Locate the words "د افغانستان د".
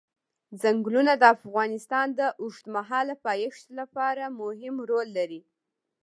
1.17-2.21